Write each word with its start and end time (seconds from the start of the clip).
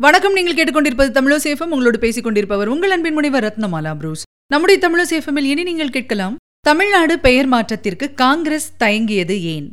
வணக்கம். 0.00 0.32
நீங்கள் 0.32 0.54
கேட்டுக்கொண்டிருப்பது 0.54 1.10
தமிழசேஃபம் 1.16 1.72
உங்களோடு 1.74 1.98
பேசிக் 1.98 2.24
கொண்டிருப்பவர் 2.24 2.68
உங்கள் 2.68 2.90
அன்பின் 2.90 3.12
முனைவர் 3.12 3.44
ரத்னமாலா 3.44 3.94
புரூஸ். 3.94 4.22
நம்முடைய 4.46 4.76
தமிழசேஃபமில் 4.84 5.48
இனி 5.52 5.62
நீங்கள் 5.62 5.90
கேட்கலாம் 5.90 6.36
தமிழ்நாடு 6.60 7.18
பெயர் 7.18 7.46
மாற்றத்திற்கு 7.46 8.14
காங்கிரஸ் 8.14 8.72
தயங்கியது 8.78 9.40
ஏன்? 9.54 9.70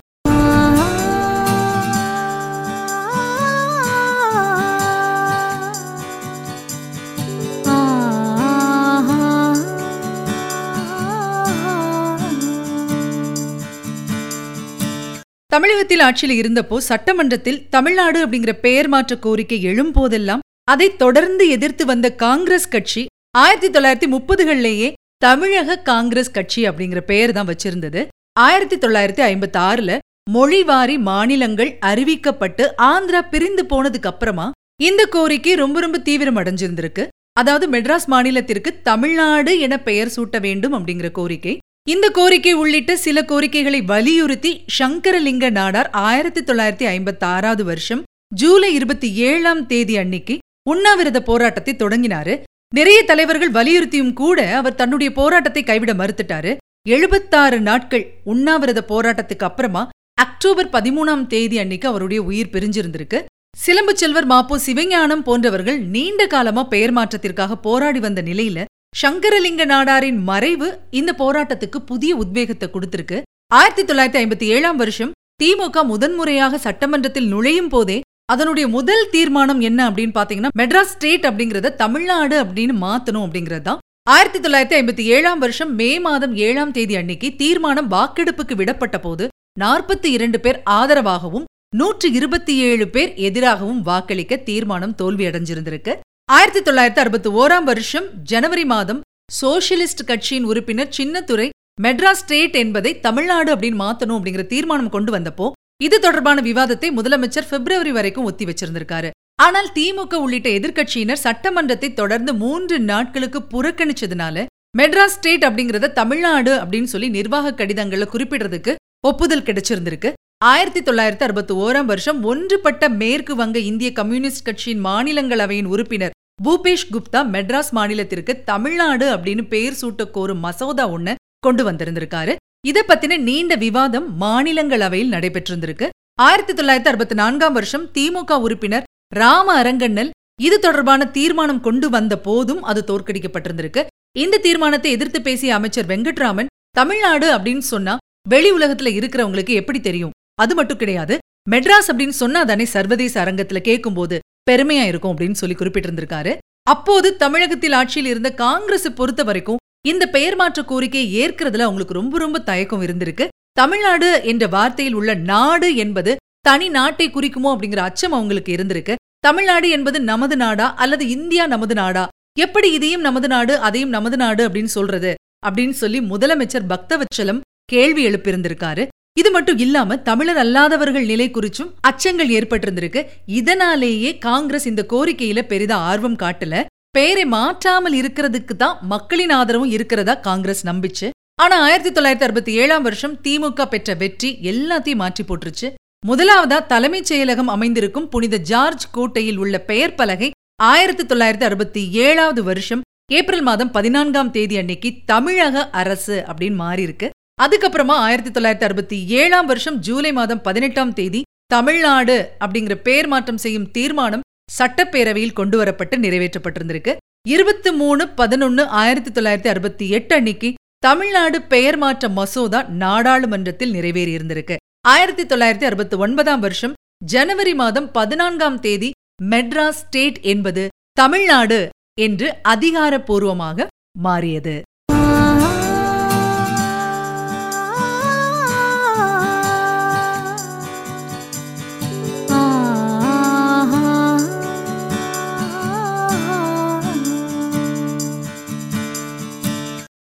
தமிழகத்தில் 15.56 16.04
ஆட்சியில் 16.06 16.40
இருந்தப்போ 16.42 16.78
சட்டமன்றத்தில் 16.88 17.60
தமிழ்நாடு 17.70 18.18
அப்படிங்கிற 18.24 18.54
பெயர் 18.66 18.88
மாற்ற 18.94 19.14
கோரிக்கை 19.16 19.58
எழும்போதெல்லாம் 19.70 20.42
அதை 20.72 20.88
தொடர்ந்து 21.04 21.44
எதிர்த்து 21.50 21.84
வந்த 21.86 22.08
காங்கிரஸ் 22.24 22.68
கட்சி 22.70 23.04
ஆயிரத்தி 23.38 23.70
தொள்ளாயிரத்தி 23.70 24.08
முப்பதுகள்லேயே 24.14 24.90
தமிழக 25.18 25.78
காங்கிரஸ் 25.92 26.32
கட்சி 26.32 26.62
அப்படிங்கிற 26.70 27.02
பெயர் 27.12 27.32
தான் 27.32 27.50
வச்சிருந்தது. 27.52 28.02
ஆயிரத்தி 28.40 28.78
தொள்ளாயிரத்தி 28.78 29.24
ஐம்பத்தி 29.32 29.60
ஆறுல 29.70 29.92
மொழிவாரி 30.36 30.96
மாநிலங்கள் 31.10 31.72
அறிவிக்கப்பட்டு 31.92 32.66
ஆந்திரா 32.92 33.22
பிரிந்து 33.34 33.66
போனதுக்கு 33.72 34.12
அப்புறமா 34.12 34.48
இந்த 34.82 35.02
கோரிக்கை 35.16 35.54
ரொம்ப 35.64 35.80
ரொம்ப 35.80 35.98
தீவிரம் 36.08 36.40
அடைஞ்சிருந்திருக்கு. 36.42 37.06
அதாவது 37.34 37.68
மெட்ராஸ் 37.70 38.10
மாநிலத்திற்கு 38.14 38.72
தமிழ்நாடு 38.90 39.54
என 39.60 39.78
பெயர் 39.88 40.14
சூட்ட 40.16 40.40
வேண்டும் 40.40 40.76
அப்படிங்கிற 40.78 41.10
கோரிக்கை 41.12 41.56
இந்த 41.88 42.10
கோரிக்கை 42.10 42.52
உள்ளிட்ட 42.54 42.92
சில 42.98 43.18
கோரிக்கைகளை 43.26 43.80
வலியுறுத்தி 43.82 44.52
சங்கரலிங்க 44.78 45.50
நாடார் 45.50 45.90
ஆயிரத்தி 45.92 46.42
தொள்ளாயிரத்தி 46.42 46.86
ஐம்பத்தி 46.94 47.26
ஆறாவது 47.26 47.64
வருஷம் 47.64 48.02
ஜூலை 48.36 48.74
இருபத்தி 48.74 49.10
ஏழாம் 49.28 49.62
தேதி 49.68 49.98
அன்னைக்கு 49.98 50.38
உண்ணாவிரத 50.70 51.22
போராட்டத்தை 51.22 51.74
தொடங்கினாரு. 51.74 52.34
நிறைய 52.76 53.04
தலைவர்கள் 53.04 53.52
வலியுறுத்தியும் 53.52 54.14
கூட 54.14 54.56
அவர் 54.56 54.76
தன்னுடைய 54.76 55.14
போராட்டத்தை 55.14 55.64
கைவிட 55.64 55.94
மறுத்துட்டாரு. 55.94 56.54
எழுபத்தாறு 56.90 57.60
நாட்கள் 57.60 58.06
உண்ணாவிரத 58.24 58.86
போராட்டத்துக்கு 58.88 59.48
அப்புறமா 59.50 59.90
அக்டோபர் 60.22 60.70
பதிமூணாம் 60.70 61.28
தேதி 61.28 61.60
அன்னைக்கு 61.60 61.88
அவருடைய 61.88 62.22
உயிர் 62.24 62.54
பிரிஞ்சிருந்திருக்கு. 62.54 63.22
சிலம்பு 63.58 63.98
செல்வர் 63.98 64.28
மாப்போ 64.28 64.56
சிவஞானம் 64.68 65.26
போன்றவர்கள் 65.30 65.80
நீண்ட 65.96 66.28
காலமா 66.28 66.64
பெயர் 66.64 66.94
மாற்றத்திற்காக 66.94 67.56
போராடி 67.68 68.00
வந்த 68.00 68.22
நிலையில 68.22 68.66
சங்கரலிங்க 69.02 69.64
நாடாரின் 69.72 70.20
மறைவு 70.30 70.68
இந்த 71.00 71.12
போராட்டத்துக்கு 71.22 71.80
புதிய 71.90 72.12
உத்வேகத்தை 72.24 72.68
கொடுத்திருக்கு. 72.76 73.18
ஆயிரத்தி 73.60 73.84
தொள்ளாயிரத்தி 73.90 74.20
ஐம்பத்தி 74.22 74.48
ஏழாம் 74.56 74.78
வருஷம் 74.82 75.12
திமுக 75.42 75.84
முதன்முறையாக 75.90 76.60
சட்டமன்றத்தில் 76.66 77.32
நுழையும் 77.34 77.72
போதே 77.74 77.98
அதனுடைய 78.34 78.66
முதல் 78.76 79.04
தீர்மானம் 79.16 79.62
என்ன 79.70 79.80
அப்படின்னு 79.90 80.16
பாத்தீங்கன்னா 80.20 80.54
மெட்ராஸ் 80.62 80.94
ஸ்டேட் 80.94 81.28
அப்படிங்கறத 81.30 81.74
தமிழ்நாடு 81.82 82.38
அப்படின்னு 82.44 82.76
மாத்தணும் 82.86 83.26
அப்படிங்கிறது 83.26 83.66
தான். 83.68 83.82
ஆயிரத்தி 84.08 84.40
தொள்ளாயிரத்தி 84.46 84.78
ஐம்பத்தி 84.80 85.04
ஏழாம் 85.16 85.44
வருஷம் 85.44 85.72
மே 85.80 85.92
மாதம் 86.08 86.34
ஏழாம் 86.48 86.74
தேதி 86.78 86.96
அன்னைக்கு 87.02 87.30
தீர்மானம் 87.42 87.92
வாக்கெடுப்புக்கு 87.96 88.56
விடப்பட்ட 88.62 88.98
போது 89.06 89.28
நாற்பத்தி 89.64 90.10
இரண்டு 90.18 90.40
பேர் 90.46 90.60
ஆதரவாகவும் 90.80 91.46
நூற்று 91.80 92.08
இருபத்தி 92.18 92.54
ஏழு 92.70 92.86
பேர் 92.96 93.14
எதிராகவும் 93.28 93.84
வாக்களிக்க 93.88 94.44
தீர்மானம் 94.50 94.98
தோல்வி 95.00 95.26
அடைஞ்சிருந்திருக்கு 95.30 95.94
ஆயிரத்தி 96.30 96.62
தொள்ளாயிரத்தி 96.68 97.02
அறுபத்தி 97.02 97.30
ஓராம் 97.42 97.66
வருஷம் 97.70 98.06
ஜனவரி 98.30 98.64
மாதம் 98.72 99.02
சோசியலிஸ்ட் 99.40 100.02
கட்சியின் 100.10 100.48
உறுப்பினர் 100.52 100.90
சின்னத்துறை 100.98 101.46
மெட்ராஸ் 101.84 102.22
ஸ்டேட் 102.22 102.56
என்பதை 102.62 102.92
தமிழ்நாடு 103.04 103.50
அப்படின்னு 103.56 103.80
மாத்தணும் 103.82 104.18
அப்படிங்கிற 104.18 104.46
தீர்மானம் 104.54 104.90
கொண்டு 104.96 105.12
வந்தப்போ 105.16 105.48
இது 105.88 106.00
தொடர்பான 106.06 106.46
விவாதத்தை 106.48 106.90
முதலமைச்சர் 106.98 107.50
பிப்ரவரி 107.52 107.94
வரைக்கும் 107.98 108.28
ஒத்தி 108.30 108.48
வச்சிருந்திருக்காரு. 108.50 109.12
ஆனால் 109.46 109.70
திமுக 109.78 110.24
உள்ளிட்ட 110.26 110.50
எதிர்க்கட்சியினர் 110.58 111.24
சட்டமன்றத்தை 111.26 111.92
தொடர்ந்து 112.02 112.34
மூன்று 112.44 112.80
நாட்களுக்கு 112.92 113.42
புறக்கணிச்சதுனால 113.54 114.48
மெட்ராஸ் 114.82 115.18
ஸ்டேட் 115.18 115.48
அப்படிங்கறத 115.50 115.94
தமிழ்நாடு 116.02 116.54
அப்படின்னு 116.64 116.94
சொல்லி 116.96 117.12
நிர்வாக 117.20 117.56
கடிதங்களை 117.62 118.08
குறிப்பிடுறதுக்கு 118.16 118.76
ஒப்புதல் 119.12 119.48
கிடைச்சிருந்திருக்கு. 119.48 120.12
ஆயிரத்தி 120.46 120.82
தொள்ளாயிரத்தி 120.88 121.26
அறுபத்தி 121.26 121.54
ஓராம் 121.66 121.90
வருஷம் 121.92 122.18
ஒன்றுபட்ட 122.32 122.86
மேற்கு 123.02 123.34
வங்க 123.42 123.58
இந்திய 123.70 123.90
கம்யூனிஸ்ட் 124.00 124.48
கட்சியின் 124.48 124.86
மாநிலங்களவையின் 124.88 125.72
உறுப்பினர் 125.74 126.15
பூபேஷ் 126.44 126.90
குப்தா 126.94 127.20
மெட்ராஸ் 127.34 127.72
மாநிலத்திற்கு 127.72 128.44
தமிழ்நாடு 128.44 129.06
அப்படின்னு 129.16 129.44
பெயர் 129.48 129.78
சூட்ட 129.82 130.04
கோரும் 130.12 130.42
மசோதா 130.46 130.86
ஒண்ணு 130.90 131.14
கொண்டு 131.40 131.64
வந்திருந்திருக்காரு. 131.72 132.34
இத 132.68 132.84
பத்தின 132.88 133.18
நீண்ட 133.18 133.56
விவாதம் 133.56 134.08
மாநிலங்களவையில் 134.22 135.14
நடைபெற்றிருந்திருக்கு. 135.16 135.88
ஆயிரத்தி 136.22 136.54
தொள்ளாயிரத்தி 136.54 136.90
அறுபத்தி 136.92 137.16
நான்காம் 137.16 137.54
வருஷம் 137.54 137.86
திமுக 137.96 138.40
உறுப்பினர் 138.46 138.88
ராம 139.16 139.48
அரங்கண்ணல் 139.62 140.12
இது 140.42 140.60
தொடர்பான 140.60 141.08
தீர்மானம் 141.08 141.62
கொண்டு 141.62 141.90
வந்த 141.90 142.14
போதும் 142.20 142.62
அது 142.64 142.82
தோற்கடிக்கப்பட்டிருந்திருக்கு. 142.88 143.82
இந்த 144.18 144.38
தீர்மானத்தை 144.38 144.92
எதிர்த்து 144.92 145.22
பேசிய 145.22 145.56
அமைச்சர் 145.56 145.90
வெங்கட்ராமன் 145.94 146.52
தமிழ்நாடு 146.72 147.28
அப்படின்னு 147.38 147.66
சொன்னா 147.74 147.96
வெளி 148.30 148.52
உலகத்துல 148.52 148.92
இருக்கிறவங்களுக்கு 149.00 149.54
எப்படி 149.62 149.80
தெரியும்? 149.80 150.14
அது 150.42 150.54
மட்டும் 150.56 150.78
கிடையாது. 150.78 151.18
மெட்ராஸ் 151.52 151.90
அப்படின்னு 151.90 152.16
சொன்னா 152.24 152.44
தானே 152.44 152.66
சர்வதேச 152.66 153.14
அரங்கத்துல 153.24 153.60
கேட்கும்போது 153.70 154.20
பெருமையா 154.52 154.86
இருக்கும் 154.86 155.18
அப்படின்னு 155.18 155.32
சொல்லி 155.32 155.56
குறிப்பிட்டிருந்திருக்காரு. 155.56 156.38
அப்போது 156.64 157.16
தமிழகத்தில் 157.16 157.72
ஆட்சியில் 157.72 158.10
இருந்த 158.10 158.34
காங்கிரஸ் 158.34 158.94
பொறுத்த 158.96 159.24
வரைக்கும் 159.24 159.58
இந்த 159.88 160.08
பெயர் 160.08 160.36
மாற்ற 160.36 160.64
கோரிக்கையை 160.64 161.28
ஏற்கிறதுல 161.28 161.60
அவங்களுக்கு 161.60 161.94
ரொம்ப 161.94 162.18
ரொம்ப 162.18 162.40
தயக்கம் 162.40 162.82
இருந்திருக்கு. 162.82 163.28
தமிழ்நாடு 163.52 164.22
என்ற 164.24 164.48
வார்த்தையில் 164.48 164.94
உள்ள 164.94 165.14
நாடு 165.14 165.76
என்பது 165.76 166.16
தனி 166.40 166.70
நாட்டை 166.70 167.10
குறிக்குமோ 167.10 167.46
அப்படிங்கிற 167.46 167.76
அச்சம் 167.76 168.12
அவங்களுக்கு 168.12 168.56
இருந்திருக்கு. 168.56 168.96
தமிழ்நாடு 169.20 169.70
என்பது 169.70 170.02
நமது 170.02 170.36
நாடா 170.36 170.74
அல்லது 170.74 171.08
இந்தியா 171.08 171.48
நமது 171.48 171.74
நாடா? 171.74 172.08
எப்படி 172.40 172.72
இதையும் 172.72 173.02
நமது 173.02 173.28
நாடு 173.28 173.58
அதையும் 173.58 173.90
நமது 173.90 174.18
நாடு 174.18 174.50
அப்படின்னு 174.50 174.72
சொல்றது? 174.78 175.16
அப்படின்னு 175.46 175.70
சொல்லி 175.70 176.00
முதலமைச்சர் 176.00 176.68
பக்தவச்சலம் 176.70 177.42
கேள்வி 177.66 178.06
எழுப்பியிருந்திருக்காரு. 178.06 178.88
இது 179.20 179.30
மட்டும் 179.36 179.60
இல்லாம 179.66 179.96
தமிழர் 180.08 180.40
அல்லாதவர்கள் 180.42 181.06
நிலை 181.12 181.28
குறிச்சும் 181.32 181.70
அச்சங்கள் 181.90 182.32
ஏற்பட்டிருந்திருக்கு. 182.38 183.02
இதனாலேயே 183.40 184.10
காங்கிரஸ் 184.28 184.68
இந்த 184.72 184.84
கோரிக்கையில 184.94 185.42
பெரிதா 185.52 185.78
ஆர்வம் 185.92 186.18
காட்டல. 186.24 186.56
பெயரை 186.98 187.26
மாற்றாமல் 187.36 187.96
இருக்கிறதுக்கு 188.02 188.56
தான் 188.64 188.76
மக்களின் 188.94 189.34
ஆதரவும் 189.38 189.72
இருக்கிறதா 189.76 190.16
காங்கிரஸ் 190.28 190.64
நம்பிச்சு. 190.70 191.08
ஆனா 191.44 191.56
ஆயிரத்தி 191.68 191.92
தொள்ளாயிரத்தி 191.96 192.28
அறுபத்தி 192.28 192.52
ஏழாம் 192.62 192.86
வருஷம் 192.88 193.16
திமுக 193.26 193.64
பெற்ற 193.74 193.94
வெற்றி 194.04 194.30
எல்லாத்தையும் 194.52 195.02
மாற்றி 195.04 195.24
போட்டுருச்சு. 195.30 195.68
முதலாவதா 196.04 196.60
தலைமைச் 196.74 197.10
செயலகம் 197.12 197.54
அமைந்திருக்கும் 197.56 198.10
புனித 198.14 198.36
ஜார்ஜ் 198.52 198.86
கோட்டையில் 198.98 199.40
உள்ள 199.44 199.56
பெயர் 199.72 199.98
பலகை 200.02 200.30
ஆயிரத்தி 200.72 201.04
தொள்ளாயிரத்தி 201.04 201.48
அறுபத்தி 201.50 201.82
ஏழாவது 202.08 202.42
வருஷம் 202.44 202.84
ஏப்ரல் 203.20 203.46
மாதம் 203.50 203.72
பதினான்காம் 203.72 204.32
தேதி 204.36 204.56
அன்னைக்கு 204.62 204.90
தமிழக 205.12 205.66
அரசு 205.82 206.16
அப்படின்னு 206.30 206.60
மாறி 206.64 206.84
இருக்கு 206.88 207.08
அதுக்கப்புறமா 207.44 207.96
ஆயிரத்தி 208.08 208.32
தொள்ளாயிரத்தி 208.32 208.66
அறுபத்தி 208.68 208.98
ஏழாம் 209.22 209.46
வருஷம் 209.46 209.78
ஜூலை 209.78 210.12
மாதம் 210.12 210.42
பதினெட்டாம் 210.42 210.94
தேதி 210.94 211.22
தமிழ்நாடு 211.46 212.16
அப்படிங்கிற 212.40 212.76
பெயர் 212.76 213.08
மாற்றம் 213.08 213.38
செய்யும் 213.38 213.72
தீர்மானம் 213.72 214.24
சட்டப்பேரவையில் 214.58 215.34
கொண்டு 215.34 215.56
வரப்பட்டு 215.62 215.96
நிறைவேற்றப்பட்டிருந்திருக்கு. 216.06 216.94
இருபத்தி 217.28 217.72
மூணு 217.72 218.04
பதினொன்னு 218.18 218.64
ஆயிரத்தி 218.82 219.12
தொள்ளாயிரத்தி 219.12 219.48
அறுபத்தி 219.48 219.90
எட்டு 219.90 220.16
அன்னைக்கு 220.16 220.54
தமிழ்நாடு 220.80 221.42
பெயர் 221.42 221.78
மாற்ற 221.78 222.10
மசோதா 222.10 222.62
நாடாளுமன்றத்தில் 222.84 223.74
நிறைவேறியிருந்திருக்கு. 223.74 224.56
ஆயிரத்தி 224.88 225.24
தொள்ளாயிரத்தி 225.24 225.68
அறுபத்தி 225.70 225.96
ஒன்பதாம் 225.96 226.40
வருஷம் 226.40 226.74
ஜனவரி 227.06 227.56
மாதம் 227.56 227.92
பதினான்காம் 227.92 228.60
தேதி 228.60 228.92
மெட்ராஸ் 229.24 229.82
ஸ்டேட் 229.82 230.22
என்பது 230.34 230.68
தமிழ்நாடு 230.94 231.60
என்று 232.02 232.30
அதிகாரப்பூர்வமாக 232.54 233.68
மாறியது. 234.00 234.56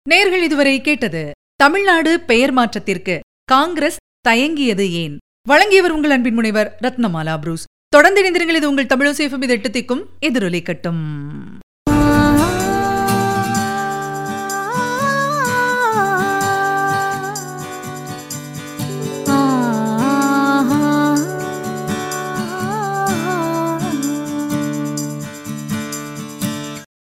நேர்கள் 0.10 0.42
இதுவரை 0.42 0.82
கேட்டது 0.82 1.32
தமிழ்நாடு 1.56 2.20
பெயர் 2.20 2.52
மாற்றத்திற்கு 2.52 3.20
காங்கிரஸ் 3.44 3.98
தயங்கியது 4.30 4.90
ஏன்? 4.92 5.18
வழங்கியவர் 5.48 5.92
உங்கள் 5.92 6.10
அன்பின் 6.10 6.34
முனைவர் 6.34 6.78
ரத்னமாலா 6.82 7.40
புரூஸ். 7.40 7.64
தொடர்ந்து 7.88 8.22
இணைந்திருங்கள் 8.24 8.56
இது 8.56 8.70
உங்கள் 8.70 8.86
தமிழசேஃபம் 8.86 9.44
இது 9.44 9.48
எட்டு 9.48 9.70
திக்கும் 9.70 10.04
எதிரொலி 10.20 10.62
கட்டும். 10.62 11.02